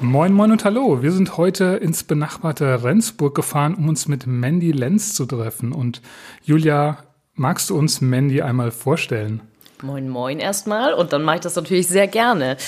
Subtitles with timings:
[0.00, 1.02] Moin, moin und hallo.
[1.02, 5.72] Wir sind heute ins benachbarte Rendsburg gefahren, um uns mit Mandy Lenz zu treffen.
[5.72, 6.02] Und
[6.44, 6.98] Julia,
[7.34, 9.40] magst du uns Mandy einmal vorstellen?
[9.80, 10.92] Moin, moin erstmal.
[10.92, 12.58] Und dann mache ich das natürlich sehr gerne.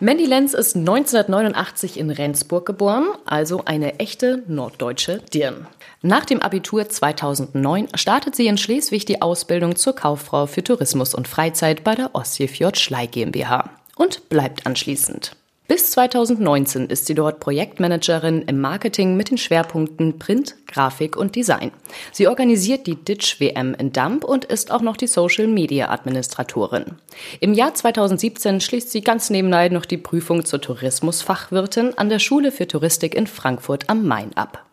[0.00, 5.66] Mandy Lenz ist 1989 in Rendsburg geboren, also eine echte norddeutsche Dirn.
[6.00, 11.28] Nach dem Abitur 2009 startet sie in Schleswig die Ausbildung zur Kauffrau für Tourismus und
[11.28, 15.36] Freizeit bei der Ostseefjord Schlei GmbH und bleibt anschließend.
[15.70, 21.70] Bis 2019 ist sie dort Projektmanagerin im Marketing mit den Schwerpunkten Print, Grafik und Design.
[22.10, 26.96] Sie organisiert die Ditch WM in Damp und ist auch noch die Social Media Administratorin.
[27.38, 32.50] Im Jahr 2017 schließt sie ganz nebenbei noch die Prüfung zur Tourismusfachwirtin an der Schule
[32.50, 34.64] für Touristik in Frankfurt am Main ab.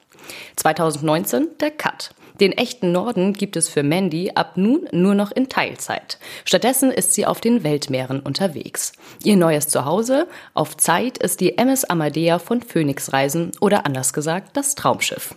[0.55, 2.09] 2019 der Cut.
[2.39, 6.19] Den echten Norden gibt es für Mandy ab nun nur noch in Teilzeit.
[6.45, 8.93] Stattdessen ist sie auf den Weltmeeren unterwegs.
[9.23, 14.55] Ihr neues Zuhause auf Zeit ist die MS Amadea von Phoenix Reisen oder anders gesagt
[14.55, 15.35] das Traumschiff.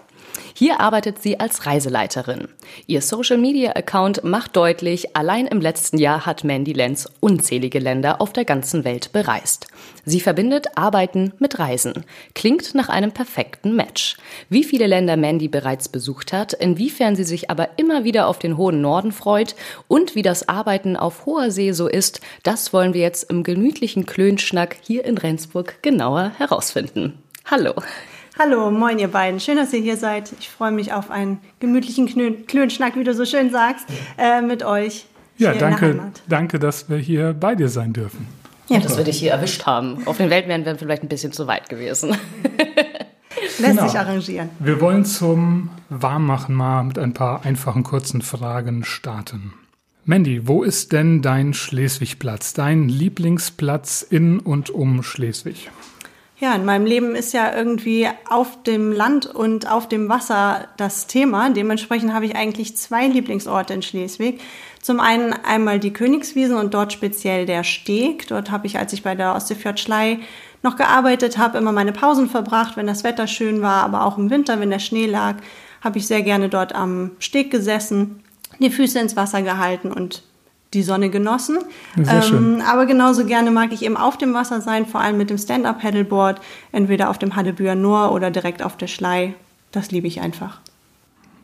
[0.54, 2.48] Hier arbeitet sie als Reiseleiterin.
[2.86, 8.44] Ihr Social-Media-Account macht deutlich, allein im letzten Jahr hat Mandy Lenz unzählige Länder auf der
[8.44, 9.68] ganzen Welt bereist.
[10.04, 12.04] Sie verbindet Arbeiten mit Reisen.
[12.34, 14.16] Klingt nach einem perfekten Match.
[14.48, 18.56] Wie viele Länder Mandy bereits besucht hat, inwiefern sie sich aber immer wieder auf den
[18.56, 19.54] hohen Norden freut
[19.88, 24.06] und wie das Arbeiten auf hoher See so ist, das wollen wir jetzt im gemütlichen
[24.06, 27.22] Klönschnack hier in Rendsburg genauer herausfinden.
[27.44, 27.74] Hallo.
[28.42, 29.38] Hallo, moin ihr beiden.
[29.38, 30.32] Schön, dass ihr hier seid.
[30.40, 32.06] Ich freue mich auf einen gemütlichen
[32.46, 33.84] Klönschnack, wie du so schön sagst,
[34.16, 35.04] äh, mit euch.
[35.36, 38.26] Ja, danke, danke, dass wir hier bei dir sein dürfen.
[38.68, 40.06] Ja, dass wir dich hier erwischt haben.
[40.06, 42.16] Auf den Weltmeeren wären wir vielleicht ein bisschen zu weit gewesen.
[43.58, 43.86] Lässt genau.
[43.86, 44.48] sich arrangieren.
[44.58, 49.52] Wir wollen zum Warmmachen mal mit ein paar einfachen kurzen Fragen starten.
[50.06, 55.70] Mandy, wo ist denn dein Schleswigplatz, dein Lieblingsplatz in und um Schleswig?
[56.40, 61.06] Ja, in meinem Leben ist ja irgendwie auf dem Land und auf dem Wasser das
[61.06, 61.50] Thema.
[61.50, 64.40] Dementsprechend habe ich eigentlich zwei Lieblingsorte in Schleswig.
[64.80, 68.26] Zum einen einmal die Königswiesen und dort speziell der Steg.
[68.28, 70.20] Dort habe ich, als ich bei der Ostseefjord Schlei
[70.62, 74.30] noch gearbeitet habe, immer meine Pausen verbracht, wenn das Wetter schön war, aber auch im
[74.30, 75.36] Winter, wenn der Schnee lag,
[75.82, 78.24] habe ich sehr gerne dort am Steg gesessen,
[78.58, 80.22] die Füße ins Wasser gehalten und
[80.74, 81.58] die Sonne genossen.
[81.96, 85.38] Ähm, aber genauso gerne mag ich eben auf dem Wasser sein, vor allem mit dem
[85.38, 86.40] Stand-Up-Paddleboard,
[86.72, 89.34] entweder auf dem Hadebüer Noor oder direkt auf der Schlei.
[89.72, 90.60] Das liebe ich einfach.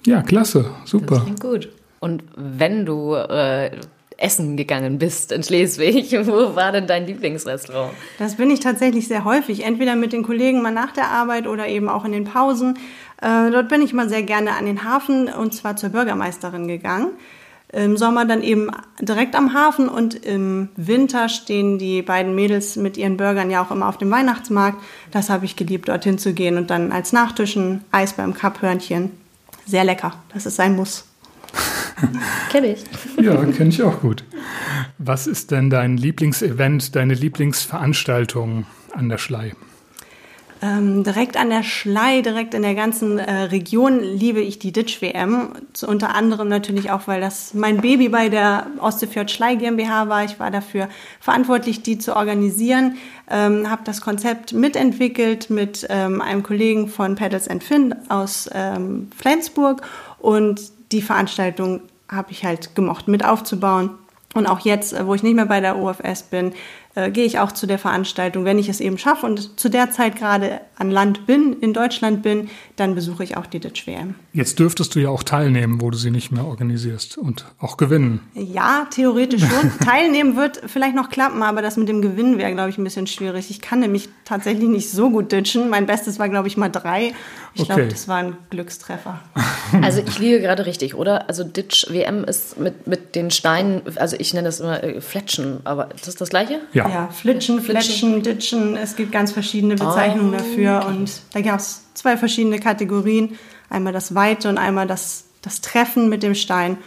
[0.04, 1.16] Ja, klasse, super.
[1.16, 1.68] Das klingt gut.
[1.98, 3.72] Und wenn du äh,
[4.16, 7.92] essen gegangen bist in Schleswig, wo war denn dein Lieblingsrestaurant?
[8.20, 11.66] Das bin ich tatsächlich sehr häufig, entweder mit den Kollegen mal nach der Arbeit oder
[11.66, 12.78] eben auch in den Pausen.
[13.20, 17.10] Äh, dort bin ich mal sehr gerne an den Hafen und zwar zur Bürgermeisterin gegangen
[17.84, 18.70] im Sommer dann eben
[19.00, 23.70] direkt am Hafen und im Winter stehen die beiden Mädels mit ihren Burgern ja auch
[23.70, 24.78] immer auf dem Weihnachtsmarkt.
[25.10, 29.10] Das habe ich geliebt, dorthin zu gehen und dann als Nachtischen Eis beim Kapphörnchen.
[29.66, 31.04] Sehr lecker, das ist ein Muss.
[32.50, 32.84] kenne ich.
[33.20, 34.24] Ja, kenne ich auch gut.
[34.98, 39.54] Was ist denn dein Lieblingsevent, deine Lieblingsveranstaltung an der Schlei?
[40.62, 45.02] Ähm, direkt an der Schlei, direkt in der ganzen äh, Region liebe ich die Ditch
[45.02, 45.50] WM.
[45.86, 50.24] Unter anderem natürlich auch, weil das mein Baby bei der Ostseefjord Schlei GmbH war.
[50.24, 50.88] Ich war dafür
[51.20, 52.96] verantwortlich, die zu organisieren.
[53.28, 59.10] Ähm, habe das Konzept mitentwickelt mit ähm, einem Kollegen von Pedals and Finn aus ähm,
[59.14, 59.82] Flensburg
[60.18, 60.60] und
[60.92, 63.90] die Veranstaltung habe ich halt gemocht mit aufzubauen.
[64.34, 66.52] Und auch jetzt, äh, wo ich nicht mehr bei der OFS bin,
[66.96, 69.90] äh, gehe ich auch zu der Veranstaltung, wenn ich es eben schaffe und zu der
[69.90, 74.14] Zeit gerade an Land bin, in Deutschland bin, dann besuche ich auch die Ditch WM.
[74.32, 78.20] Jetzt dürftest du ja auch teilnehmen, wo du sie nicht mehr organisierst und auch gewinnen.
[78.34, 79.78] Ja, theoretisch schon.
[79.86, 83.06] teilnehmen wird vielleicht noch klappen, aber das mit dem Gewinnen wäre, glaube ich, ein bisschen
[83.06, 83.50] schwierig.
[83.50, 85.70] Ich kann nämlich tatsächlich nicht so gut ditchen.
[85.70, 87.14] Mein Bestes war, glaube ich, mal drei.
[87.54, 87.74] Ich okay.
[87.74, 89.20] glaube, das war ein Glückstreffer.
[89.82, 91.28] Also ich liege gerade richtig, oder?
[91.28, 95.60] Also Ditch WM ist mit, mit den Steinen, also ich nenne das immer äh, Fletschen,
[95.64, 96.60] aber ist das das gleiche?
[96.72, 96.88] Ja.
[96.88, 98.76] Ja, Flitschen, Fletschen, Ditchen.
[98.76, 100.82] Es gibt ganz verschiedene Bezeichnungen oh, dafür.
[100.82, 100.88] Okay.
[100.88, 103.38] Und da gab es zwei verschiedene Kategorien.
[103.70, 106.78] Einmal das Weite und einmal das, das Treffen mit dem Stein.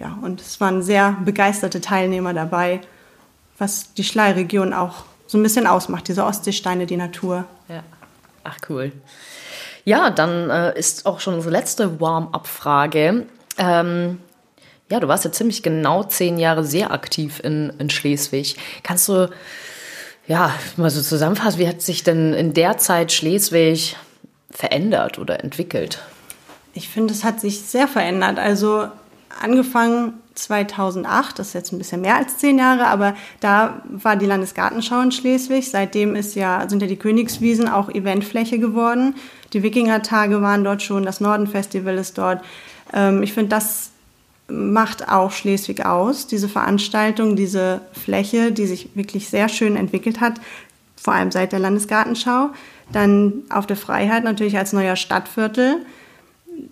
[0.00, 2.80] Ja, und es waren sehr begeisterte Teilnehmer dabei,
[3.58, 7.44] was die Schleiregion auch so ein bisschen ausmacht, diese Ostseesteine, die Natur.
[7.68, 7.84] Ja.
[8.42, 8.90] Ach cool.
[9.84, 13.26] Ja, dann äh, ist auch schon unsere letzte Warm-up-Frage.
[13.58, 14.18] Ähm,
[14.90, 18.56] ja, du warst ja ziemlich genau zehn Jahre sehr aktiv in, in Schleswig.
[18.82, 19.30] Kannst du
[20.26, 23.96] ja mal so zusammenfassen, wie hat sich denn in der Zeit Schleswig
[24.50, 26.00] verändert oder entwickelt?
[26.72, 28.38] Ich finde, es hat sich sehr verändert.
[28.38, 28.88] Also
[29.40, 34.26] angefangen 2008, das ist jetzt ein bisschen mehr als zehn Jahre, aber da war die
[34.26, 35.68] Landesgartenschau in Schleswig.
[35.68, 39.16] Seitdem ist ja, sind ja die Königswiesen auch Eventfläche geworden.
[39.52, 42.42] Die Wikingertage waren dort schon, das Nordenfestival ist dort.
[42.92, 43.90] Ähm, ich finde, das
[44.48, 50.40] macht auch Schleswig aus, diese Veranstaltung, diese Fläche, die sich wirklich sehr schön entwickelt hat,
[50.96, 52.50] vor allem seit der Landesgartenschau.
[52.92, 55.84] Dann auf der Freiheit natürlich als neuer Stadtviertel.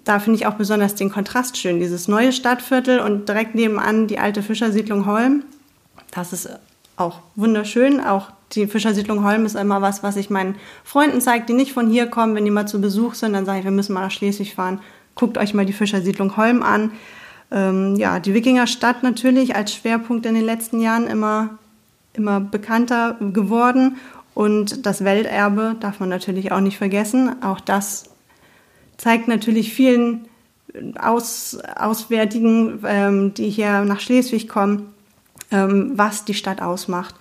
[0.04, 4.18] Da finde ich auch besonders den Kontrast schön, dieses neue Stadtviertel und direkt nebenan die
[4.18, 5.44] alte Fischersiedlung Holm.
[6.10, 6.48] Das ist
[6.96, 8.00] auch wunderschön.
[8.00, 11.90] Auch die Fischersiedlung Holm ist immer was, was ich meinen Freunden zeige, die nicht von
[11.90, 12.34] hier kommen.
[12.34, 14.80] Wenn die mal zu Besuch sind, dann sage ich, wir müssen mal nach Schleswig fahren.
[15.14, 16.92] Guckt euch mal die Fischersiedlung Holm an.
[17.50, 21.50] Ähm, ja, die Wikingerstadt natürlich als Schwerpunkt in den letzten Jahren immer,
[22.12, 23.96] immer bekannter geworden.
[24.34, 27.42] Und das Welterbe darf man natürlich auch nicht vergessen.
[27.42, 28.10] Auch das
[28.96, 30.26] zeigt natürlich vielen
[30.98, 34.92] Aus, Auswärtigen, ähm, die hier nach Schleswig kommen,
[35.50, 37.14] ähm, was die Stadt ausmacht.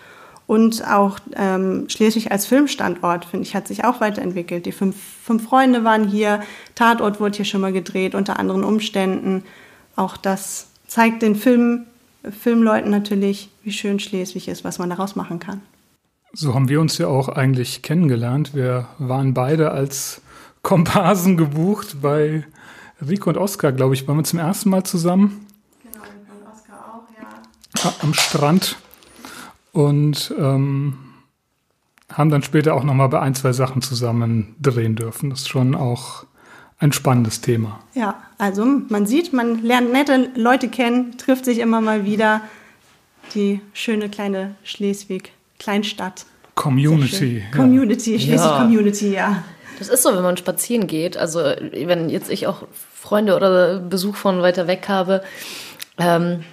[0.48, 4.66] Und auch ähm, Schleswig als Filmstandort, finde ich, hat sich auch weiterentwickelt.
[4.68, 6.42] Die fünf, fünf Freunde waren hier,
[6.76, 9.44] Tatort wurde hier schon mal gedreht, unter anderen Umständen
[9.96, 11.86] auch das zeigt den Film,
[12.30, 15.62] Filmleuten natürlich, wie schön Schleswig ist, was man daraus machen kann.
[16.34, 18.54] So haben wir uns ja auch eigentlich kennengelernt.
[18.54, 20.22] Wir waren beide als
[20.66, 22.44] Komparsen gebucht bei
[23.08, 25.46] Rico und Oskar, glaube ich, waren wir zum ersten Mal zusammen.
[25.84, 27.94] Genau, und Oskar auch, ja.
[28.02, 28.76] Am Strand.
[29.74, 30.98] Und ähm,
[32.12, 35.30] haben dann später auch nochmal bei ein, zwei Sachen zusammen drehen dürfen.
[35.30, 36.26] Das ist schon auch
[36.80, 37.80] ein spannendes Thema.
[37.94, 42.42] Ja, also man sieht, man lernt nette Leute kennen, trifft sich immer mal wieder.
[43.36, 46.26] Die schöne kleine Schleswig, Kleinstadt.
[46.56, 47.44] Community.
[47.52, 47.56] Ja.
[47.56, 49.44] Community, Schleswig ja.
[49.80, 51.18] Das ist so, wenn man spazieren geht.
[51.18, 55.24] Also wenn jetzt ich auch Freunde oder Besuch von weiter weg habe,
[55.98, 56.44] ähm,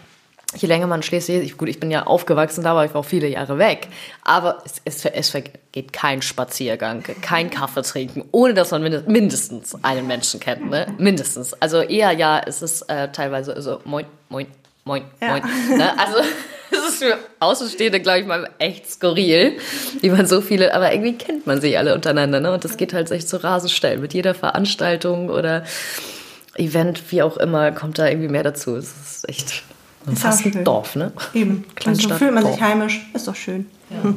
[0.57, 3.59] je länger man Schleswig, gut, ich bin ja aufgewachsen, da war ich auch viele Jahre
[3.59, 3.89] weg,
[4.23, 10.07] aber es, es, es vergeht kein Spaziergang, kein Kaffee trinken, ohne dass man mindestens einen
[10.07, 10.87] Menschen kennt, ne?
[10.99, 11.55] Mindestens.
[11.55, 14.47] Also eher ja, es ist äh, teilweise so moin, moin,
[14.85, 15.29] moin, ja.
[15.31, 15.43] moin.
[15.77, 15.99] Ne?
[15.99, 16.19] Also
[16.73, 19.59] es ist für Außenstehende, glaube ich, mal echt skurril,
[20.01, 22.53] wie man so viele, aber irgendwie kennt man sich alle untereinander, ne?
[22.53, 23.99] Und das geht halt echt so rasend schnell.
[23.99, 25.65] Mit jeder Veranstaltung oder
[26.57, 28.77] Event, wie auch immer, kommt da irgendwie mehr dazu.
[28.77, 29.63] Es ist echt
[30.07, 31.13] ist fast ein Dorf, ne?
[31.35, 31.65] Eben.
[31.87, 33.01] Und so fühlt man sich heimisch.
[33.15, 33.67] Ist doch schön.
[33.91, 34.03] Ja.
[34.05, 34.17] Hm.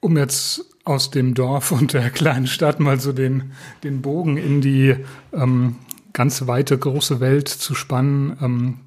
[0.00, 3.52] Um jetzt aus dem Dorf und der kleinen Stadt mal so den,
[3.82, 4.94] den Bogen in die
[5.32, 5.76] ähm,
[6.12, 8.36] ganz weite, große Welt zu spannen.
[8.40, 8.80] Ähm,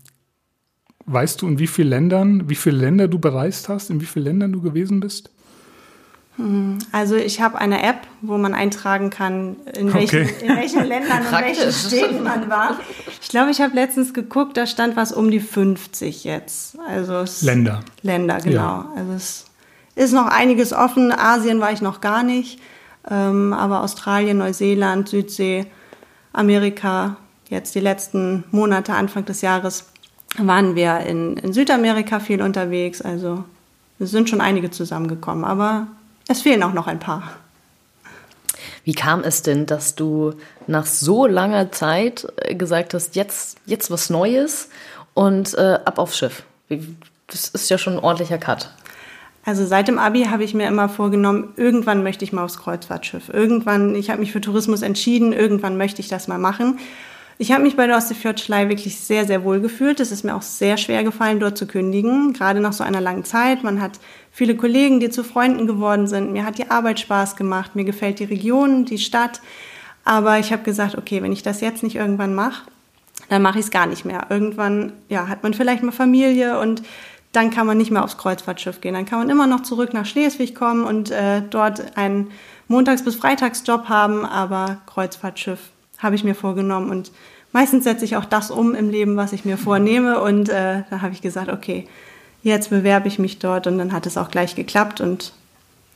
[1.12, 4.26] weißt du, in wie vielen Ländern, wie viele Länder du bereist hast, in wie vielen
[4.26, 5.30] Ländern du gewesen bist?
[6.36, 10.36] Hm, also ich habe eine App, wo man eintragen kann, in welchen, okay.
[10.42, 12.80] in welchen Ländern und welchen Städten man war.
[13.22, 16.78] Ich glaube, ich habe letztens geguckt, da stand was um die 50 jetzt.
[16.88, 17.82] Also Länder.
[18.04, 18.56] Länder, genau.
[18.56, 18.94] Ja.
[18.96, 19.46] Also es
[19.96, 21.12] ist noch einiges offen.
[21.12, 22.60] Asien war ich noch gar nicht,
[23.10, 25.66] ähm, aber Australien, Neuseeland, Südsee,
[26.32, 27.18] Amerika,
[27.50, 29.92] jetzt die letzten Monate, Anfang des Jahres,
[30.38, 33.02] waren wir in, in Südamerika viel unterwegs.
[33.02, 33.44] Also
[34.00, 35.88] es sind schon einige zusammengekommen, aber
[36.28, 37.24] es fehlen auch noch ein paar.
[38.84, 40.34] Wie kam es denn, dass du
[40.68, 44.70] nach so langer Zeit äh, gesagt hast, jetzt, jetzt was Neues
[45.14, 46.44] und äh, ab aufs Schiff?
[47.28, 48.72] Das ist ja schon ein ordentlicher Cut.
[49.46, 53.30] Also seit dem Abi habe ich mir immer vorgenommen, irgendwann möchte ich mal aufs Kreuzfahrtschiff.
[53.30, 56.80] Irgendwann, ich habe mich für Tourismus entschieden, irgendwann möchte ich das mal machen.
[57.42, 60.02] Ich habe mich bei der Ostseefjordschlei wirklich sehr, sehr wohl gefühlt.
[60.02, 63.24] Es ist mir auch sehr schwer gefallen, dort zu kündigen, gerade nach so einer langen
[63.24, 63.64] Zeit.
[63.64, 63.94] Man hat
[64.30, 66.34] viele Kollegen, die zu Freunden geworden sind.
[66.34, 69.40] Mir hat die Arbeit Spaß gemacht, mir gefällt die Region, die Stadt.
[70.04, 72.64] Aber ich habe gesagt, okay, wenn ich das jetzt nicht irgendwann mache,
[73.30, 74.28] dann mache ich es gar nicht mehr.
[74.30, 76.84] Irgendwann ja, hat man vielleicht mal Familie und
[77.32, 78.96] dann kann man nicht mehr aufs Kreuzfahrtschiff gehen.
[78.96, 82.32] Dann kann man immer noch zurück nach Schleswig kommen und äh, dort einen
[82.68, 85.60] Montags- bis Freitagsjob haben, aber Kreuzfahrtschiff
[86.00, 87.12] habe ich mir vorgenommen und
[87.52, 91.02] meistens setze ich auch das um im Leben, was ich mir vornehme und äh, da
[91.02, 91.88] habe ich gesagt, okay,
[92.42, 95.34] jetzt bewerbe ich mich dort und dann hat es auch gleich geklappt und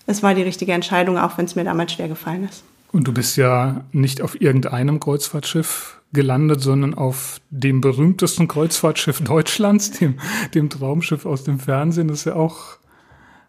[0.06, 2.64] es war die richtige Entscheidung, auch wenn es mir damals schwer gefallen ist.
[2.92, 9.92] Und du bist ja nicht auf irgendeinem Kreuzfahrtschiff gelandet, sondern auf dem berühmtesten Kreuzfahrtschiff Deutschlands,
[9.92, 10.20] dem,
[10.54, 12.08] dem Traumschiff aus dem Fernsehen.
[12.08, 12.78] Das ist ja auch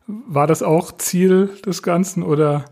[0.07, 2.65] War das auch Ziel des Ganzen oder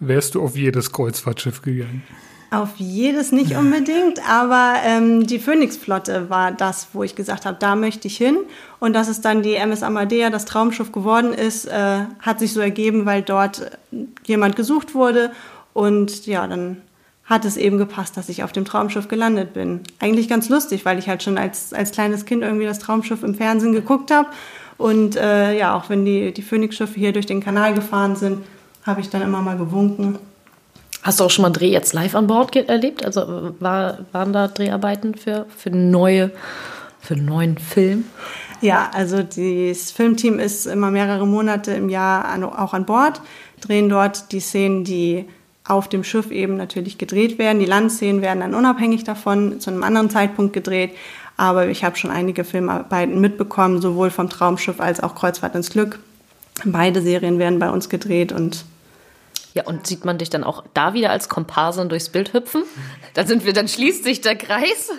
[0.00, 2.02] wärst du auf jedes Kreuzfahrtschiff gegangen?
[2.50, 7.76] Auf jedes nicht unbedingt, aber ähm, die Phoenix-Flotte war das, wo ich gesagt habe, da
[7.76, 8.38] möchte ich hin.
[8.80, 12.60] Und dass es dann die MS Amadea, das Traumschiff geworden ist, äh, hat sich so
[12.60, 13.78] ergeben, weil dort
[14.24, 15.30] jemand gesucht wurde.
[15.74, 16.78] Und ja, dann
[17.28, 19.80] hat es eben gepasst, dass ich auf dem Traumschiff gelandet bin.
[19.98, 23.34] Eigentlich ganz lustig, weil ich halt schon als, als kleines Kind irgendwie das Traumschiff im
[23.34, 24.30] Fernsehen geguckt habe.
[24.78, 28.38] Und äh, ja, auch wenn die, die Phoenix-Schiffe hier durch den Kanal gefahren sind,
[28.84, 30.18] habe ich dann immer mal gewunken.
[31.08, 33.02] Hast du auch schon mal Dreh jetzt live an Bord erlebt?
[33.02, 36.30] Also war, waren da Dreharbeiten für, für, neue,
[37.00, 38.04] für einen neuen Film?
[38.60, 43.22] Ja, also das Filmteam ist immer mehrere Monate im Jahr an, auch an Bord,
[43.62, 45.24] drehen dort die Szenen, die
[45.64, 47.58] auf dem Schiff eben natürlich gedreht werden.
[47.58, 50.90] Die Landszenen werden dann unabhängig davon zu einem anderen Zeitpunkt gedreht.
[51.38, 56.00] Aber ich habe schon einige Filmarbeiten mitbekommen, sowohl vom Traumschiff als auch Kreuzfahrt ins Glück.
[56.66, 58.66] Beide Serien werden bei uns gedreht und
[59.58, 62.62] ja, und sieht man dich dann auch da wieder als Komparsin durchs Bild hüpfen?
[63.14, 64.90] Dann sind wir, dann schließt sich der Kreis.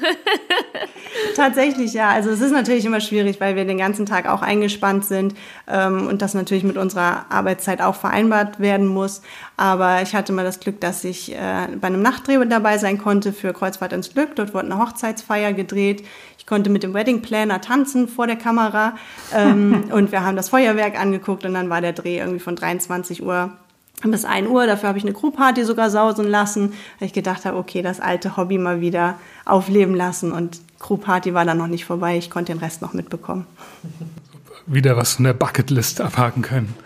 [1.36, 2.10] Tatsächlich, ja.
[2.10, 5.34] Also es ist natürlich immer schwierig, weil wir den ganzen Tag auch eingespannt sind
[5.66, 9.22] ähm, und das natürlich mit unserer Arbeitszeit auch vereinbart werden muss.
[9.56, 13.32] Aber ich hatte mal das Glück, dass ich äh, bei einem Nachtdreh dabei sein konnte
[13.32, 14.36] für Kreuzfahrt ins Glück.
[14.36, 16.06] Dort wurde eine Hochzeitsfeier gedreht.
[16.38, 18.98] Ich konnte mit dem Wedding Planner tanzen vor der Kamera
[19.34, 23.24] ähm, und wir haben das Feuerwerk angeguckt und dann war der Dreh irgendwie von 23
[23.24, 23.54] Uhr
[24.04, 24.66] bis 1 Uhr.
[24.66, 28.38] Dafür habe ich eine Crewparty sogar sausen lassen, weil ich gedacht habe, okay, das alte
[28.38, 30.32] Hobby mal wieder aufleben lassen.
[30.32, 32.18] Und Crewparty war dann noch nicht vorbei.
[32.18, 33.46] Ich konnte den Rest noch mitbekommen.
[34.66, 36.76] Wieder was von der Bucketlist abhaken können.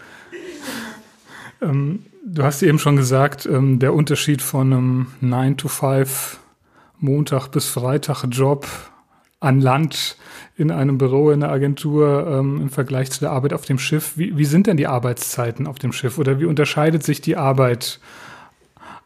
[1.62, 6.36] Ähm, du hast eben schon gesagt, ähm, der Unterschied von einem 9-to-5
[7.00, 8.68] Montag bis Freitag Job
[9.44, 10.18] an Land
[10.56, 14.14] in einem Büro, in einer Agentur ähm, im Vergleich zu der Arbeit auf dem Schiff.
[14.16, 18.00] Wie, wie sind denn die Arbeitszeiten auf dem Schiff oder wie unterscheidet sich die Arbeit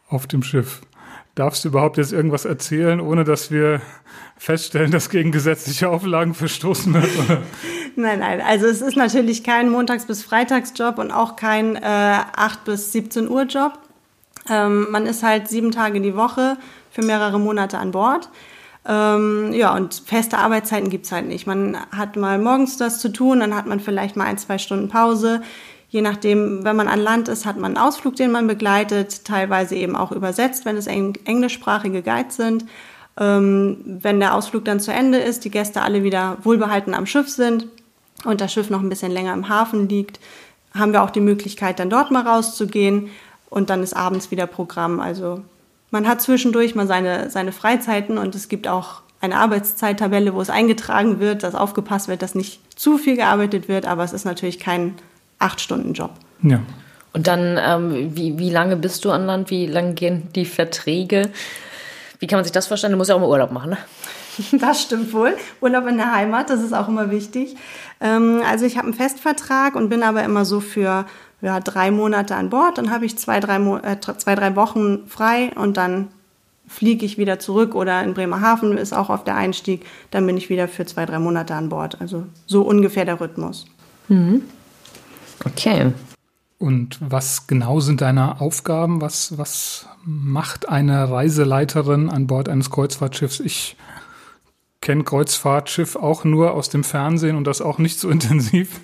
[0.08, 0.82] auf dem Schiff?
[1.34, 3.80] Darfst du überhaupt jetzt irgendwas erzählen, ohne dass wir
[4.36, 7.18] feststellen, dass gegen gesetzliche Auflagen verstoßen wird?
[7.18, 7.42] Oder?
[7.96, 8.40] Nein, nein.
[8.40, 13.28] Also es ist natürlich kein Montags- bis Freitagsjob und auch kein äh, 8 bis 17
[13.28, 13.76] Uhr Job.
[14.48, 16.58] Ähm, man ist halt sieben Tage die Woche
[16.92, 18.30] für mehrere Monate an Bord.
[18.88, 21.46] Ähm, ja, und feste Arbeitszeiten gibt's halt nicht.
[21.46, 24.88] Man hat mal morgens das zu tun, dann hat man vielleicht mal ein, zwei Stunden
[24.88, 25.42] Pause.
[25.90, 29.74] Je nachdem, wenn man an Land ist, hat man einen Ausflug, den man begleitet, teilweise
[29.74, 32.64] eben auch übersetzt, wenn es englischsprachige Guides sind.
[33.18, 37.28] Ähm, wenn der Ausflug dann zu Ende ist, die Gäste alle wieder wohlbehalten am Schiff
[37.28, 37.66] sind
[38.24, 40.18] und das Schiff noch ein bisschen länger im Hafen liegt,
[40.74, 43.10] haben wir auch die Möglichkeit, dann dort mal rauszugehen
[43.50, 45.00] und dann ist abends wieder Programm.
[45.00, 45.42] Also
[45.90, 50.50] man hat zwischendurch mal seine, seine Freizeiten und es gibt auch eine Arbeitszeittabelle, wo es
[50.50, 54.60] eingetragen wird, dass aufgepasst wird, dass nicht zu viel gearbeitet wird, aber es ist natürlich
[54.60, 54.94] kein
[55.38, 56.10] Acht-Stunden-Job.
[56.42, 56.60] Ja.
[57.12, 59.50] Und dann, ähm, wie, wie lange bist du an Land?
[59.50, 61.30] Wie lange gehen die Verträge?
[62.20, 62.92] Wie kann man sich das vorstellen?
[62.92, 63.78] Du musst ja auch mal Urlaub machen, ne?
[64.52, 65.36] Das stimmt wohl.
[65.60, 67.56] Urlaub in der Heimat, das ist auch immer wichtig.
[68.00, 71.06] Ähm, also ich habe einen Festvertrag und bin aber immer so für
[71.40, 75.52] ja, drei Monate an Bord, dann habe ich zwei drei, äh, zwei, drei Wochen frei
[75.54, 76.08] und dann
[76.66, 80.50] fliege ich wieder zurück oder in Bremerhaven ist auch auf der Einstieg, dann bin ich
[80.50, 82.00] wieder für zwei, drei Monate an Bord.
[82.00, 83.66] Also so ungefähr der Rhythmus.
[84.08, 84.42] Mhm.
[85.44, 85.92] Okay.
[86.58, 89.00] Und was genau sind deine Aufgaben?
[89.00, 93.40] Was, was macht eine Reiseleiterin an Bord eines Kreuzfahrtschiffs?
[93.40, 93.76] Ich
[94.80, 98.80] kenne Kreuzfahrtschiff auch nur aus dem Fernsehen und das auch nicht so intensiv.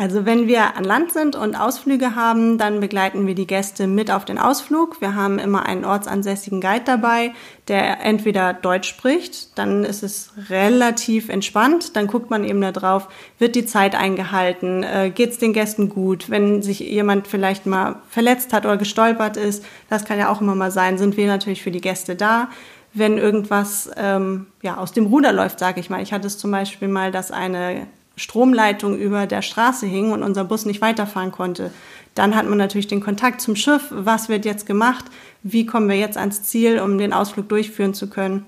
[0.00, 4.10] Also wenn wir an Land sind und Ausflüge haben, dann begleiten wir die Gäste mit
[4.10, 5.02] auf den Ausflug.
[5.02, 7.32] Wir haben immer einen ortsansässigen Guide dabei,
[7.68, 13.54] der entweder Deutsch spricht, dann ist es relativ entspannt, dann guckt man eben darauf, wird
[13.54, 18.54] die Zeit eingehalten, äh, geht es den Gästen gut, wenn sich jemand vielleicht mal verletzt
[18.54, 21.70] hat oder gestolpert ist, das kann ja auch immer mal sein, sind wir natürlich für
[21.70, 22.48] die Gäste da
[22.92, 26.02] wenn irgendwas ähm, ja, aus dem Ruder läuft, sage ich mal.
[26.02, 27.86] Ich hatte es zum Beispiel mal, dass eine
[28.20, 31.70] Stromleitung über der Straße hing und unser Bus nicht weiterfahren konnte.
[32.14, 33.86] Dann hat man natürlich den Kontakt zum Schiff.
[33.90, 35.06] Was wird jetzt gemacht?
[35.42, 38.44] Wie kommen wir jetzt ans Ziel, um den Ausflug durchführen zu können?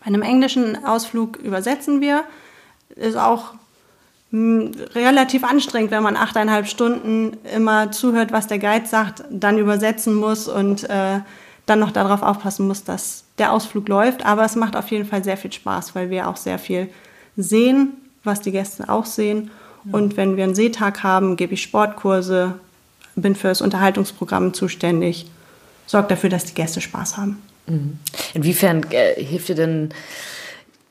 [0.00, 2.24] Bei einem englischen Ausflug übersetzen wir.
[2.96, 3.54] Ist auch
[4.30, 10.14] hm, relativ anstrengend, wenn man achteinhalb Stunden immer zuhört, was der Guide sagt, dann übersetzen
[10.14, 11.20] muss und äh,
[11.64, 14.26] dann noch darauf aufpassen muss, dass der Ausflug läuft.
[14.26, 16.90] Aber es macht auf jeden Fall sehr viel Spaß, weil wir auch sehr viel
[17.38, 19.50] sehen was die Gäste auch sehen.
[19.90, 22.54] Und wenn wir einen Seetag haben, gebe ich Sportkurse,
[23.16, 25.26] bin für das Unterhaltungsprogramm zuständig,
[25.86, 27.42] sorge dafür, dass die Gäste Spaß haben.
[27.66, 27.98] Mhm.
[28.34, 29.90] Inwiefern äh, hilft dir denn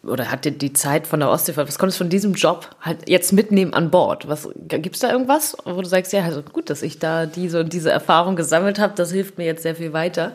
[0.04, 3.10] oder hat dir die Zeit von der Ostseefahrt, was konntest du von diesem Job halt
[3.10, 4.28] jetzt mitnehmen an Bord?
[4.28, 7.74] Was gibt's da irgendwas, wo du sagst, ja, also gut, dass ich da diese und
[7.74, 10.34] diese Erfahrung gesammelt habe, das hilft mir jetzt sehr viel weiter?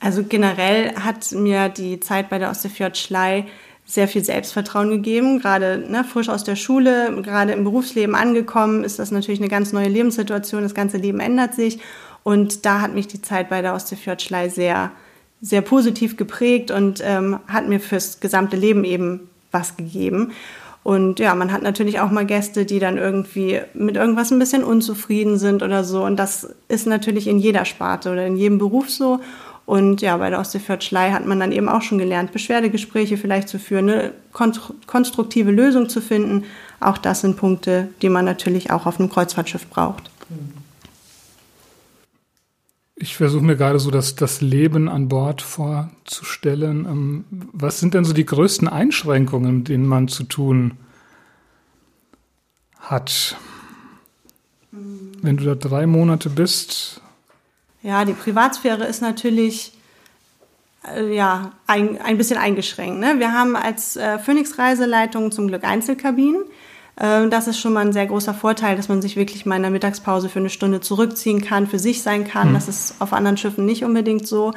[0.00, 3.46] Also generell hat mir die Zeit bei der Ostseefjord Schlei
[3.86, 5.38] sehr viel Selbstvertrauen gegeben.
[5.38, 9.72] Gerade ne, frisch aus der Schule, gerade im Berufsleben angekommen, ist das natürlich eine ganz
[9.72, 10.62] neue Lebenssituation.
[10.62, 11.78] Das ganze Leben ändert sich.
[12.24, 14.90] Und da hat mich die Zeit bei der Ostseefjord Schlei sehr
[15.40, 20.32] sehr positiv geprägt und ähm, hat mir fürs gesamte Leben eben was gegeben.
[20.82, 24.62] Und ja, man hat natürlich auch mal Gäste, die dann irgendwie mit irgendwas ein bisschen
[24.62, 26.04] unzufrieden sind oder so.
[26.04, 29.18] Und das ist natürlich in jeder Sparte oder in jedem Beruf so.
[29.66, 33.48] Und ja, bei der Ostseefjord Schlei hat man dann eben auch schon gelernt, Beschwerdegespräche vielleicht
[33.48, 34.12] zu führen, eine
[34.86, 36.44] konstruktive Lösung zu finden.
[36.78, 40.08] Auch das sind Punkte, die man natürlich auch auf einem Kreuzfahrtschiff braucht.
[42.94, 46.86] Ich versuche mir gerade so das, das Leben an Bord vorzustellen.
[46.86, 50.78] Ähm, was sind denn so die größten Einschränkungen, denen man zu tun
[52.78, 53.36] hat?
[54.70, 57.02] Wenn du da drei Monate bist.
[57.86, 59.72] Ja, die Privatsphäre ist natürlich
[60.92, 62.98] äh, ja, ein, ein bisschen eingeschränkt.
[62.98, 63.20] Ne?
[63.20, 66.42] Wir haben als äh, Phoenix-Reiseleitung zum Glück Einzelkabinen.
[67.00, 69.62] Ähm, das ist schon mal ein sehr großer Vorteil, dass man sich wirklich mal in
[69.62, 72.50] der Mittagspause für eine Stunde zurückziehen kann, für sich sein kann.
[72.50, 72.54] Mhm.
[72.54, 74.52] Das ist auf anderen Schiffen nicht unbedingt so.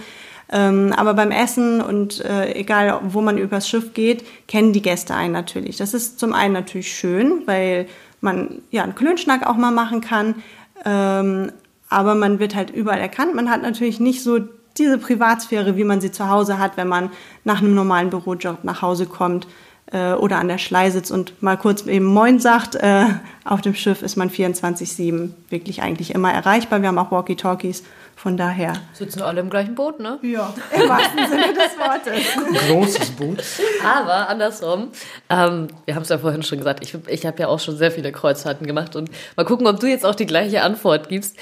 [0.52, 5.14] Ähm, aber beim Essen und äh, egal, wo man übers Schiff geht, kennen die Gäste
[5.14, 5.78] einen natürlich.
[5.78, 7.86] Das ist zum einen natürlich schön, weil
[8.22, 10.42] man ja einen Klönschnack auch mal machen kann.
[10.84, 11.52] Ähm,
[11.90, 13.36] aber man wird halt überall erkannt.
[13.36, 14.40] Man hat natürlich nicht so
[14.78, 17.10] diese Privatsphäre, wie man sie zu Hause hat, wenn man
[17.44, 19.48] nach einem normalen Bürojob nach Hause kommt
[19.92, 22.76] äh, oder an der Schlei sitzt und mal kurz eben Moin sagt.
[22.76, 23.06] Äh,
[23.44, 26.82] auf dem Schiff ist man 24-7 wirklich eigentlich immer erreichbar.
[26.82, 27.84] Wir haben auch Walkie-Talkies,
[28.16, 28.74] von daher.
[28.94, 30.20] Sitzen alle im gleichen Boot, ne?
[30.22, 32.68] Ja, im wahrsten Sinne des Wortes.
[32.68, 33.44] Großes Boot.
[33.84, 34.90] Aber andersrum,
[35.30, 37.92] ähm, wir haben es ja vorhin schon gesagt, ich, ich habe ja auch schon sehr
[37.92, 41.38] viele Kreuzfahrten gemacht und mal gucken, ob du jetzt auch die gleiche Antwort gibst.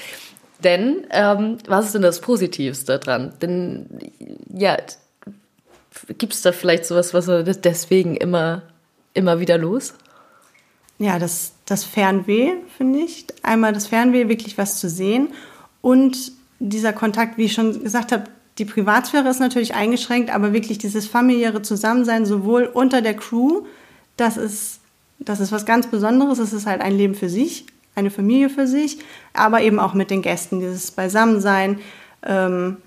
[0.64, 3.32] Denn ähm, was ist denn das Positivste dran?
[3.40, 3.86] Denn
[4.52, 4.76] ja,
[6.18, 8.62] Gibt es da vielleicht sowas, was er deswegen immer,
[9.14, 9.94] immer wieder los?
[10.98, 13.26] Ja, das, das Fernweh, finde ich.
[13.42, 15.28] Einmal das Fernweh, wirklich was zu sehen.
[15.80, 18.24] Und dieser Kontakt, wie ich schon gesagt habe,
[18.58, 23.62] die Privatsphäre ist natürlich eingeschränkt, aber wirklich dieses familiäre Zusammensein, sowohl unter der Crew,
[24.16, 24.80] das ist,
[25.20, 26.38] das ist was ganz Besonderes.
[26.38, 27.66] Es ist halt ein Leben für sich,
[27.98, 28.98] eine Familie für sich,
[29.34, 31.80] aber eben auch mit den Gästen, dieses Beisammensein.
[32.24, 32.78] Ähm,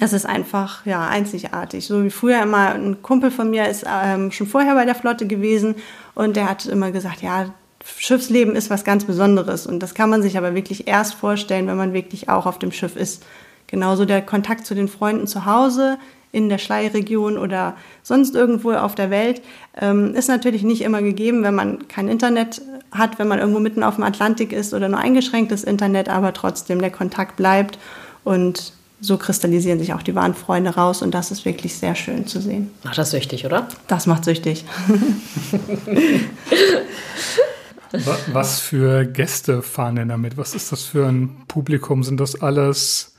[0.00, 1.86] das ist einfach ja einzigartig.
[1.86, 5.26] So wie früher immer ein Kumpel von mir ist ähm, schon vorher bei der Flotte
[5.26, 5.74] gewesen
[6.14, 7.46] und der hat immer gesagt, ja,
[7.84, 11.76] Schiffsleben ist was ganz Besonderes und das kann man sich aber wirklich erst vorstellen, wenn
[11.76, 13.24] man wirklich auch auf dem Schiff ist.
[13.66, 15.98] Genauso der Kontakt zu den Freunden zu Hause
[16.30, 19.42] in der Schleierregion oder sonst irgendwo auf der Welt
[19.80, 23.82] ähm, ist natürlich nicht immer gegeben, wenn man kein Internet hat, wenn man irgendwo mitten
[23.82, 27.78] auf dem Atlantik ist oder nur eingeschränktes Internet, aber trotzdem der Kontakt bleibt
[28.24, 32.26] und so kristallisieren sich auch die wahren Freunde raus und das ist wirklich sehr schön
[32.26, 32.70] zu sehen.
[32.84, 33.66] Macht das süchtig, oder?
[33.88, 34.64] Das macht süchtig.
[38.32, 40.38] Was für Gäste fahren denn damit?
[40.38, 42.02] Was ist das für ein Publikum?
[42.04, 43.11] Sind das alles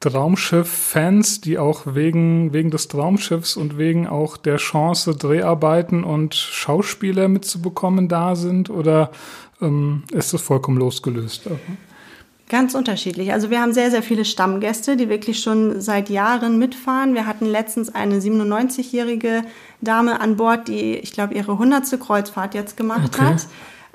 [0.00, 7.28] Traumschiff-Fans, die auch wegen, wegen des Traumschiffs und wegen auch der Chance, Dreharbeiten und Schauspieler
[7.28, 8.70] mitzubekommen da sind?
[8.70, 9.10] Oder
[9.60, 11.48] ähm, ist das vollkommen losgelöst?
[12.48, 13.32] Ganz unterschiedlich.
[13.32, 17.14] Also wir haben sehr, sehr viele Stammgäste, die wirklich schon seit Jahren mitfahren.
[17.14, 19.42] Wir hatten letztens eine 97-jährige
[19.80, 21.98] Dame an Bord, die, ich glaube, ihre 100.
[21.98, 23.24] Kreuzfahrt jetzt gemacht okay.
[23.24, 23.46] hat.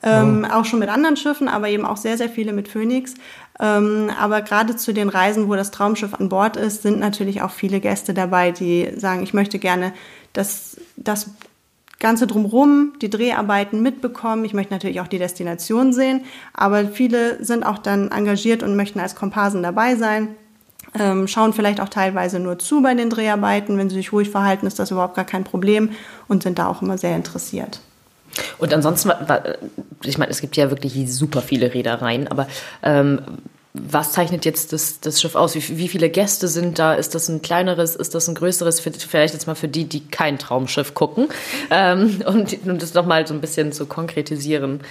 [0.04, 0.54] Ähm, wow.
[0.54, 3.14] Auch schon mit anderen Schiffen, aber eben auch sehr, sehr viele mit Phoenix.
[3.60, 7.52] Ähm, aber gerade zu den Reisen, wo das Traumschiff an Bord ist, sind natürlich auch
[7.52, 9.94] viele Gäste dabei, die sagen, ich möchte gerne
[10.34, 11.32] das, das
[12.00, 14.44] Ganze drumherum, die Dreharbeiten mitbekommen.
[14.44, 16.22] Ich möchte natürlich auch die Destination sehen,
[16.54, 20.30] aber viele sind auch dann engagiert und möchten als Komparsen dabei sein.
[21.00, 23.78] Ähm, schauen vielleicht auch teilweise nur zu bei den Dreharbeiten.
[23.78, 25.92] Wenn sie sich ruhig verhalten, ist das überhaupt gar kein Problem
[26.28, 27.82] und sind da auch immer sehr interessiert.
[28.58, 29.12] Und ansonsten,
[30.04, 32.48] ich meine, es gibt ja wirklich super viele Reedereien, aber
[32.84, 33.22] ähm,
[33.74, 35.56] was zeichnet jetzt das, das Schiff aus?
[35.56, 36.94] Wie, wie, viele Gäste sind da?
[36.94, 37.96] Ist das ein kleineres?
[37.96, 38.82] Ist das ein größeres?
[38.82, 41.30] Vielleicht jetzt mal für die, die kein Traumschiff gucken.
[41.70, 44.82] Ähm, und, und das nochmal so ein bisschen zu konkretisieren.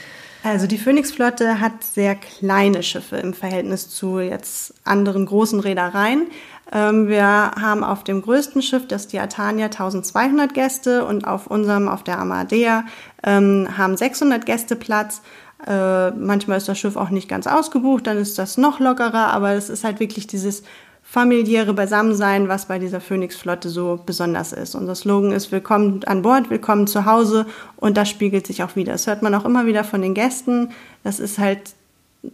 [0.42, 6.28] Also die Phoenix-Flotte hat sehr kleine Schiffe im Verhältnis zu jetzt anderen großen Reedereien.
[6.72, 11.88] Ähm, wir haben auf dem größten Schiff, das die Atania, 1200 Gäste und auf unserem,
[11.88, 12.84] auf der Amadea,
[13.22, 15.20] ähm, haben 600 Gäste Platz.
[15.66, 19.52] Äh, manchmal ist das Schiff auch nicht ganz ausgebucht, dann ist das noch lockerer, aber
[19.52, 20.62] es ist halt wirklich dieses
[21.10, 24.76] familiäre Beisammensein, was bei dieser Phoenix-Flotte so besonders ist.
[24.76, 27.46] Unser Slogan ist Willkommen an Bord, willkommen zu Hause
[27.78, 28.92] und das spiegelt sich auch wieder.
[28.92, 30.70] Das hört man auch immer wieder von den Gästen.
[31.02, 31.74] Das ist halt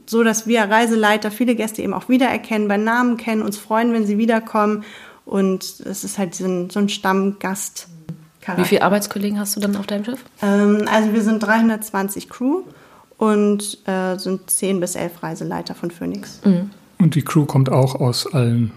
[0.04, 4.04] so, dass wir Reiseleiter viele Gäste eben auch wiedererkennen, bei Namen kennen, uns freuen, wenn
[4.04, 4.84] sie wiederkommen
[5.24, 7.88] und es ist halt so ein, so ein Stammgast.
[8.56, 10.22] Wie viele Arbeitskollegen hast du dann auf deinem Schiff?
[10.42, 12.60] Ähm, also wir sind 320 Crew
[13.16, 16.42] und äh, sind 10 bis 11 Reiseleiter von Phoenix.
[16.44, 16.72] Mhm.
[16.98, 18.72] Und die Crew kommt auch aus allen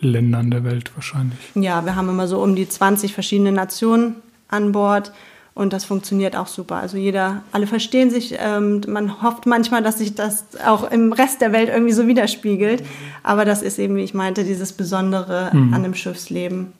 [0.00, 1.38] Ländern der Welt wahrscheinlich.
[1.54, 4.16] Ja, wir haben immer so um die 20 verschiedene Nationen
[4.48, 5.12] an Bord
[5.54, 6.76] und das funktioniert auch super.
[6.76, 8.34] Also jeder, alle verstehen sich.
[8.38, 12.82] Ähm, man hofft manchmal, dass sich das auch im Rest der Welt irgendwie so widerspiegelt.
[13.22, 15.72] Aber das ist eben, wie ich meinte, dieses Besondere mhm.
[15.72, 16.72] an dem Schiffsleben.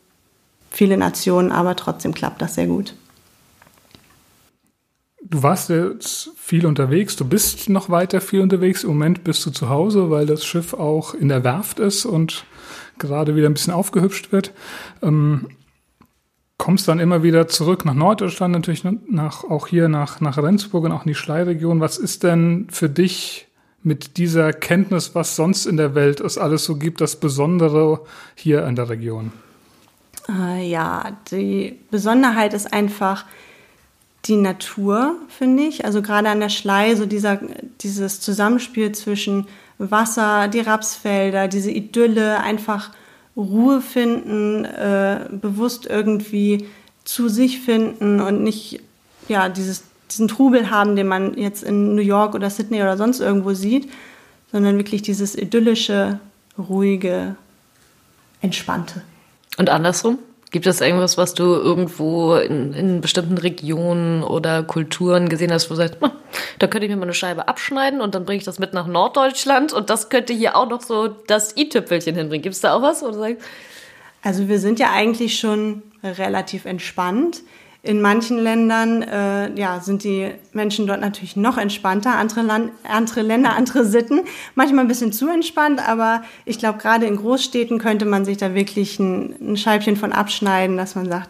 [0.70, 2.94] Viele Nationen, aber trotzdem klappt das sehr gut.
[5.26, 8.84] Du warst jetzt viel unterwegs, du bist noch weiter viel unterwegs.
[8.84, 12.44] Im Moment bist du zu Hause, weil das Schiff auch in der Werft ist und
[12.98, 14.52] gerade wieder ein bisschen aufgehübscht wird.
[15.00, 15.48] Ähm,
[16.58, 20.92] kommst dann immer wieder zurück nach Norddeutschland, natürlich nach, auch hier nach, nach Rendsburg und
[20.92, 21.80] auch in die Schleiregion.
[21.80, 23.48] Was ist denn für dich
[23.82, 28.00] mit dieser Kenntnis, was sonst in der Welt es alles so gibt, das Besondere
[28.34, 29.32] hier in der Region?
[30.28, 33.24] Äh, ja, die Besonderheit ist einfach,
[34.26, 35.84] die Natur, finde ich.
[35.84, 37.40] Also gerade an der Schlei, so dieser,
[37.80, 39.46] dieses Zusammenspiel zwischen
[39.78, 42.90] Wasser, die Rapsfelder, diese Idylle, einfach
[43.36, 46.68] Ruhe finden, äh, bewusst irgendwie
[47.04, 48.80] zu sich finden und nicht
[49.28, 53.20] ja, dieses, diesen Trubel haben, den man jetzt in New York oder Sydney oder sonst
[53.20, 53.90] irgendwo sieht,
[54.52, 56.20] sondern wirklich dieses idyllische,
[56.56, 57.36] ruhige,
[58.40, 59.02] entspannte.
[59.56, 60.18] Und andersrum?
[60.54, 65.74] Gibt es irgendwas, was du irgendwo in, in bestimmten Regionen oder Kulturen gesehen hast, wo
[65.74, 65.96] du sagst,
[66.60, 68.86] da könnte ich mir mal eine Scheibe abschneiden und dann bringe ich das mit nach
[68.86, 72.44] Norddeutschland und das könnte hier auch noch so das i-Tüpfelchen hinbringen.
[72.44, 73.02] Gibt es da auch was?
[74.22, 77.42] Also wir sind ja eigentlich schon relativ entspannt.
[77.84, 83.20] In manchen Ländern äh, ja, sind die Menschen dort natürlich noch entspannter, andere, Land, andere
[83.20, 84.22] Länder, andere Sitten.
[84.54, 88.54] Manchmal ein bisschen zu entspannt, aber ich glaube, gerade in Großstädten könnte man sich da
[88.54, 91.28] wirklich ein, ein Scheibchen von abschneiden, dass man sagt,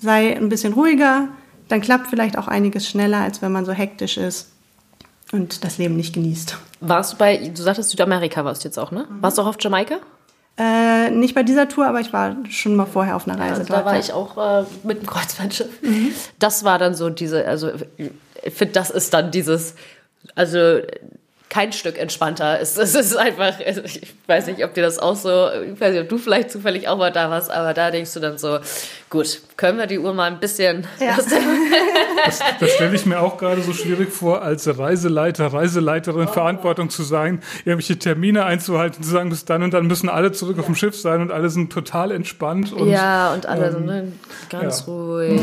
[0.00, 1.28] sei ein bisschen ruhiger,
[1.66, 4.52] dann klappt vielleicht auch einiges schneller, als wenn man so hektisch ist
[5.32, 6.58] und das Leben nicht genießt.
[6.80, 9.08] Warst du bei, du sagtest Südamerika warst du jetzt auch, ne?
[9.10, 9.20] Mhm.
[9.20, 9.96] Warst du auch auf Jamaika?
[10.58, 13.58] Äh, nicht bei dieser Tour, aber ich war schon mal vorher auf einer Reise ja,
[13.60, 15.80] also Da war ich auch äh, mit dem Kreuzfahrtschiff.
[15.80, 16.12] Mhm.
[16.38, 19.74] Das war dann so diese, also ich finde, das ist dann dieses,
[20.34, 20.80] also
[21.48, 22.60] kein Stück entspannter.
[22.60, 26.02] Es, es ist einfach, ich weiß nicht, ob dir das auch so, ich weiß nicht,
[26.02, 28.58] ob du vielleicht zufällig auch mal da warst, aber da denkst du dann so,
[29.12, 30.86] gut, können wir die Uhr mal ein bisschen.
[30.98, 31.16] Ja.
[32.24, 36.32] Das, das stelle ich mir auch gerade so schwierig vor, als Reiseleiter, Reiseleiterin oh.
[36.32, 40.54] Verantwortung zu sein, irgendwelche Termine einzuhalten, zu sagen, bis dann und dann müssen alle zurück
[40.56, 40.60] ja.
[40.60, 42.72] auf dem Schiff sein und alle sind total entspannt.
[42.72, 44.12] Und, ja, und alle ähm, sind ne,
[44.50, 44.92] ganz ja.
[44.92, 45.42] ruhig.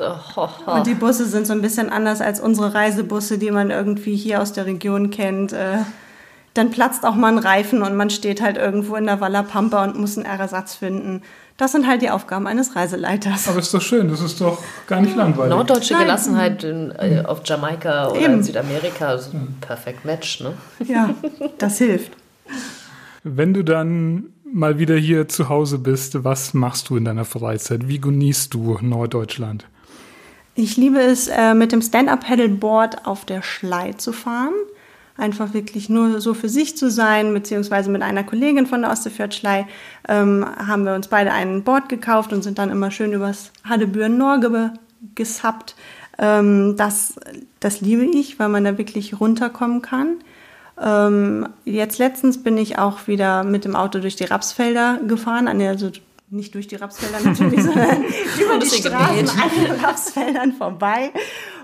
[0.00, 0.70] Oh, oh.
[0.72, 4.42] Und die Busse sind so ein bisschen anders als unsere Reisebusse, die man irgendwie hier
[4.42, 5.52] aus der Region kennt.
[5.52, 5.78] Äh,
[6.54, 9.84] dann platzt auch mal ein Reifen und man steht halt irgendwo in der Walla Pampa
[9.84, 11.22] und muss einen Ersatz finden.
[11.62, 13.46] Das sind halt die Aufgaben eines Reiseleiters.
[13.46, 15.50] Aber ist doch schön, das ist doch gar nicht langweilig.
[15.50, 16.02] Norddeutsche Nein.
[16.02, 18.32] Gelassenheit in, äh, auf Jamaika oder Eben.
[18.32, 20.54] in Südamerika, ist ein perfekt Match, ne?
[20.88, 21.10] Ja,
[21.58, 22.10] das hilft.
[23.22, 27.86] Wenn du dann mal wieder hier zu Hause bist, was machst du in deiner Freizeit?
[27.86, 29.64] Wie genießt du Norddeutschland?
[30.56, 34.54] Ich liebe es, äh, mit dem Stand-Up-Pedalboard auf der Schlei zu fahren
[35.16, 39.66] einfach wirklich nur so für sich zu sein, beziehungsweise mit einer Kollegin von der Ostseefjordschlei
[40.08, 44.16] ähm, haben wir uns beide ein Board gekauft und sind dann immer schön übers Hadebüren
[44.16, 44.72] Norge
[45.14, 45.76] gesappt.
[46.18, 47.14] Ähm, das,
[47.60, 50.16] das liebe ich, weil man da wirklich runterkommen kann.
[50.80, 55.90] Ähm, jetzt letztens bin ich auch wieder mit dem Auto durch die Rapsfelder gefahren, also
[56.30, 58.04] nicht durch die Rapsfelder natürlich, sondern
[58.40, 61.12] über die Straßen an den Rapsfeldern vorbei.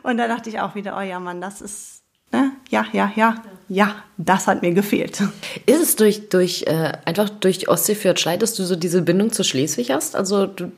[0.02, 1.97] Und da dachte ich auch wieder, oh ja Mann, das ist
[2.32, 2.52] Ne?
[2.70, 5.22] Ja, ja, ja, ja, das hat mir gefehlt.
[5.66, 9.90] Ist es durch, durch äh, einfach durch Ostseefjord dass du so diese Bindung zu Schleswig
[9.90, 10.16] hast?
[10.16, 10.72] Also du,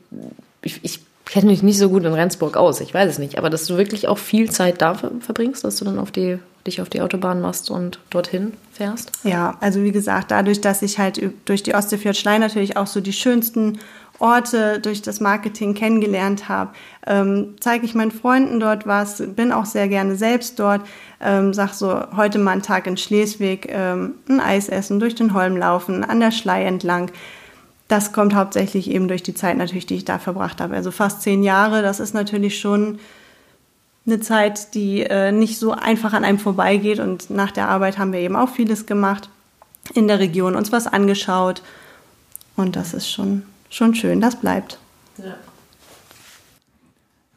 [0.61, 3.49] ich, ich kenne mich nicht so gut in Rendsburg aus, ich weiß es nicht, aber
[3.49, 6.89] dass du wirklich auch viel Zeit da verbringst, dass du dann auf die, dich auf
[6.89, 9.11] die Autobahn machst und dorthin fährst?
[9.23, 13.13] Ja, also wie gesagt, dadurch, dass ich halt durch die Ostseefjord natürlich auch so die
[13.13, 13.79] schönsten
[14.21, 16.71] Orte durch das Marketing kennengelernt habe,
[17.05, 20.81] ähm, zeige ich meinen Freunden dort was, bin auch sehr gerne selbst dort,
[21.19, 25.33] ähm, sag so, heute mal einen Tag in Schleswig, ähm, ein Eis essen, durch den
[25.33, 27.11] Holm laufen, an der Schlei entlang.
[27.87, 30.75] Das kommt hauptsächlich eben durch die Zeit natürlich, die ich da verbracht habe.
[30.75, 32.99] Also fast zehn Jahre, das ist natürlich schon
[34.05, 36.99] eine Zeit, die äh, nicht so einfach an einem vorbeigeht.
[36.99, 39.29] Und nach der Arbeit haben wir eben auch vieles gemacht.
[39.93, 41.61] in der Region, uns was angeschaut.
[42.55, 44.77] Und das ist schon, schon schön, das bleibt.
[45.17, 45.35] Ja.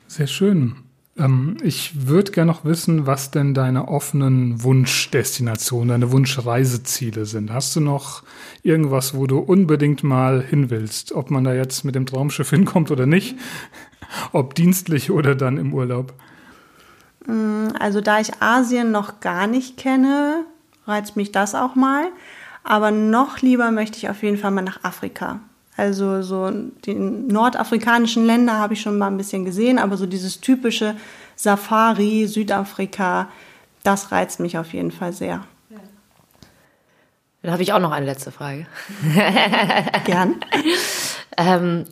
[0.07, 0.77] Sehr schön.
[1.17, 7.53] Ähm, ich würde gerne noch wissen, was denn deine offenen Wunschdestinationen, deine Wunschreiseziele sind.
[7.53, 8.23] Hast du noch
[8.63, 11.13] irgendwas, wo du unbedingt mal hin willst?
[11.13, 13.37] Ob man da jetzt mit dem Traumschiff hinkommt oder nicht?
[14.33, 16.13] Ob dienstlich oder dann im Urlaub?
[17.27, 20.45] Mm, also da ich Asien noch gar nicht kenne,
[20.87, 22.07] reizt mich das auch mal.
[22.65, 25.41] Aber noch lieber möchte ich auf jeden Fall mal nach Afrika.
[25.77, 26.51] Also so
[26.85, 30.95] die nordafrikanischen Länder habe ich schon mal ein bisschen gesehen, aber so dieses typische
[31.37, 33.29] Safari, Südafrika,
[33.83, 35.45] das reizt mich auf jeden Fall sehr.
[37.43, 38.67] Dann habe ich auch noch eine letzte Frage.
[40.07, 40.37] Gern.
[41.37, 41.85] ähm,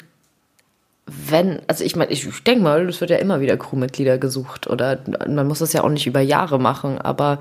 [1.29, 4.98] wenn, also ich meine, ich denke mal, es wird ja immer wieder Crewmitglieder gesucht oder
[5.29, 7.38] man muss das ja auch nicht über Jahre machen, aber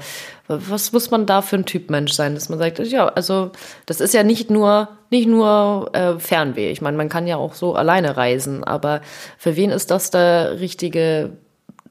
[0.48, 3.52] was muss man da für ein Typ Mensch sein, dass man sagt, ja, also
[3.86, 6.72] das ist ja nicht nur, nicht nur äh, Fernweh.
[6.72, 9.02] Ich meine, man kann ja auch so alleine reisen, aber
[9.38, 11.32] für wen ist das der richtige,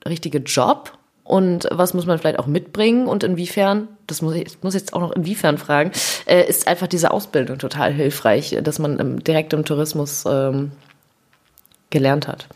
[0.07, 0.93] richtige Job?
[1.25, 5.01] Und was muss man vielleicht auch mitbringen und inwiefern, das muss ich muss jetzt auch
[5.01, 5.93] noch inwiefern fragen,
[6.27, 10.73] äh, ist einfach diese Ausbildung total hilfreich, dass man ähm, direkt im Tourismus ähm,
[11.91, 12.49] gelernt hat?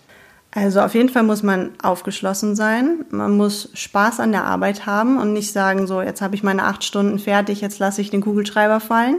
[0.54, 3.04] Also auf jeden Fall muss man aufgeschlossen sein.
[3.10, 6.64] Man muss Spaß an der Arbeit haben und nicht sagen, so jetzt habe ich meine
[6.64, 9.16] acht Stunden fertig, jetzt lasse ich den Kugelschreiber fallen.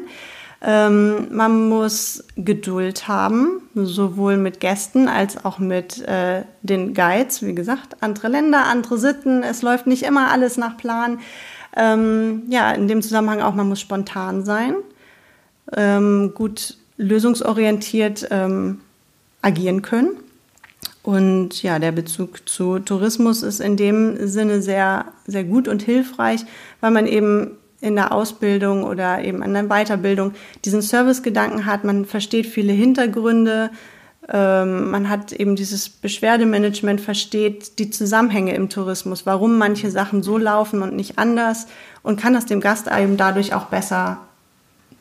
[0.61, 7.45] Ähm, man muss Geduld haben, sowohl mit Gästen als auch mit äh, den Guides.
[7.45, 9.43] Wie gesagt, andere Länder, andere Sitten.
[9.43, 11.19] Es läuft nicht immer alles nach Plan.
[11.75, 14.75] Ähm, ja, in dem Zusammenhang auch, man muss spontan sein,
[15.75, 18.79] ähm, gut lösungsorientiert ähm,
[19.45, 20.17] agieren können.
[21.03, 26.43] Und ja, der Bezug zu Tourismus ist in dem Sinne sehr, sehr gut und hilfreich,
[26.81, 30.33] weil man eben in der Ausbildung oder eben an der Weiterbildung
[30.65, 31.83] diesen Servicegedanken hat.
[31.83, 33.69] Man versteht viele Hintergründe.
[34.27, 40.39] Ähm, man hat eben dieses Beschwerdemanagement, versteht die Zusammenhänge im Tourismus, warum manche Sachen so
[40.39, 41.67] laufen und nicht anders
[42.01, 44.21] und kann das dem Gast eben dadurch auch besser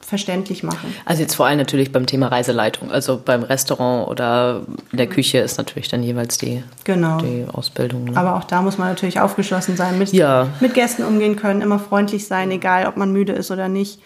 [0.04, 0.94] verständlich machen.
[1.04, 2.90] Also jetzt vor allem natürlich beim Thema Reiseleitung.
[2.90, 4.62] Also beim Restaurant oder
[4.92, 7.18] in der Küche ist natürlich dann jeweils die, genau.
[7.18, 8.04] die Ausbildung.
[8.04, 8.16] Ne?
[8.16, 10.48] Aber auch da muss man natürlich aufgeschlossen sein, mit, ja.
[10.60, 14.00] mit Gästen umgehen können, immer freundlich sein, egal ob man müde ist oder nicht.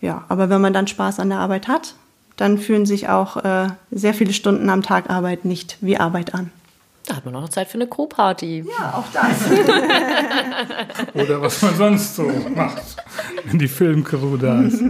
[0.00, 1.94] Ja, aber wenn man dann Spaß an der Arbeit hat,
[2.36, 6.50] dann fühlen sich auch äh, sehr viele Stunden am Tag Arbeit nicht wie Arbeit an.
[7.06, 8.64] Da hat man auch noch Zeit für eine Crew-Party.
[8.78, 9.50] Ja, auch das.
[11.14, 12.82] Oder was man sonst so macht,
[13.44, 14.82] wenn die Filmcrew da ist.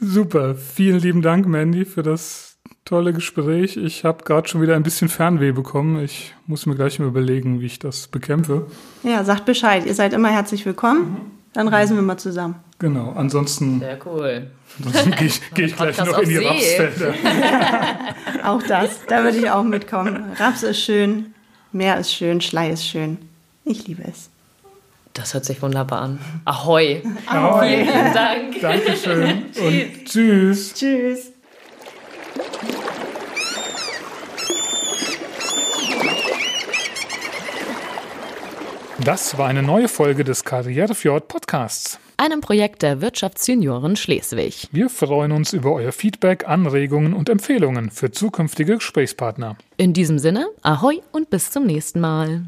[0.00, 0.54] Super.
[0.54, 3.76] Vielen lieben Dank, Mandy, für das tolle Gespräch.
[3.76, 6.02] Ich habe gerade schon wieder ein bisschen Fernweh bekommen.
[6.02, 8.66] Ich muss mir gleich mal überlegen, wie ich das bekämpfe.
[9.02, 9.84] Ja, sagt Bescheid.
[9.86, 11.37] Ihr seid immer herzlich willkommen.
[11.52, 12.56] Dann reisen wir mal zusammen.
[12.78, 13.80] Genau, ansonsten.
[13.80, 14.50] Sehr cool.
[14.78, 16.46] Ansonsten gehe ich, geh ich gleich noch in die See.
[16.46, 17.14] Rapsfelder.
[18.44, 20.32] auch das, da würde ich auch mitkommen.
[20.36, 21.34] Raps ist schön,
[21.72, 23.18] Meer ist schön, Schlei ist schön.
[23.64, 24.30] Ich liebe es.
[25.12, 26.18] Das hört sich wunderbar an.
[26.44, 27.02] Ahoi.
[27.26, 27.84] Ahoi.
[27.84, 28.60] Vielen Dank.
[28.60, 29.46] Dankeschön.
[29.60, 30.74] Und tschüss.
[30.74, 31.32] Tschüss.
[39.04, 42.00] Das war eine neue Folge des Karrierefjord Podcasts.
[42.16, 44.66] Einem Projekt der Wirtschaftsjunioren Schleswig.
[44.72, 49.56] Wir freuen uns über euer Feedback, Anregungen und Empfehlungen für zukünftige Gesprächspartner.
[49.76, 52.42] In diesem Sinne, ahoi und bis zum nächsten Mal.